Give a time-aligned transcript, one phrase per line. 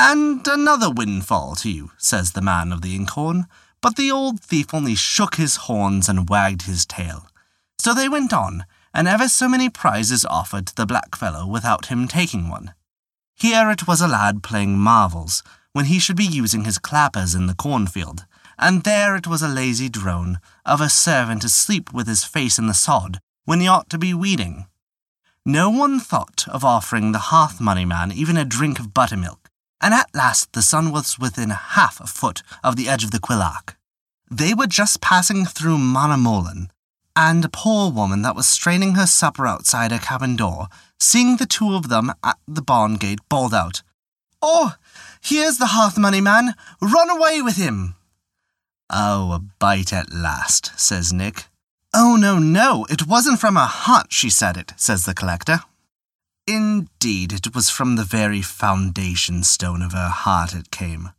[0.00, 3.46] And another windfall to you, says the man of the inkhorn,
[3.80, 7.26] but the old thief only shook his horns and wagged his tail.
[7.80, 12.06] So they went on, and ever so many prizes offered to the blackfellow without him
[12.06, 12.74] taking one.
[13.34, 17.48] Here it was a lad playing marvels, when he should be using his clappers in
[17.48, 18.24] the cornfield,
[18.56, 22.68] and there it was a lazy drone of a servant asleep with his face in
[22.68, 24.66] the sod when he ought to be weeding.
[25.44, 29.47] No one thought of offering the hearth money man even a drink of buttermilk,
[29.80, 33.20] and at last the sun was within half a foot of the edge of the
[33.20, 33.76] Quillark.
[34.30, 36.68] They were just passing through Monamolin,
[37.16, 40.68] and a poor woman that was straining her supper outside her cabin door,
[41.00, 43.82] seeing the two of them at the barn gate, bawled out,
[44.40, 44.74] Oh,
[45.20, 46.54] here's the hearth money man!
[46.80, 47.94] Run away with him!
[48.90, 51.46] Oh, a bite at last, says Nick.
[51.92, 55.60] Oh, no, no, it wasn't from her heart she said it, says the collector.
[56.48, 61.10] Indeed, it was from the very foundation stone of her heart it came.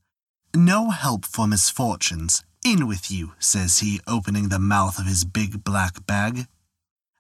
[0.56, 2.44] No help for misfortunes.
[2.66, 6.48] In with you, says he, opening the mouth of his big black bag.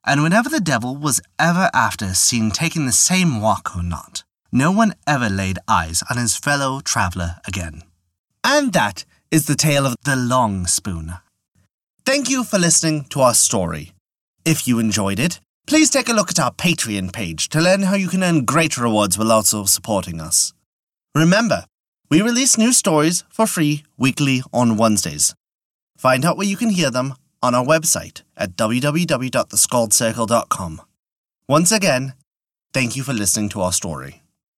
[0.03, 4.71] And whenever the devil was ever after seen taking the same walk or not, no
[4.71, 7.83] one ever laid eyes on his fellow traveller again.
[8.43, 11.13] And that is the tale of the long spoon.
[12.07, 13.91] Thank you for listening to our story.
[14.45, 17.93] If you enjoyed it, please take a look at our Patreon page to learn how
[17.93, 20.51] you can earn great rewards while also supporting us.
[21.13, 21.65] Remember,
[22.09, 25.35] we release new stories for free weekly on Wednesdays.
[25.95, 27.13] Find out where you can hear them
[27.43, 30.81] on our website at www.theskaldscircle.com.
[31.47, 32.13] Once again,
[32.73, 34.23] thank you for listening to our story.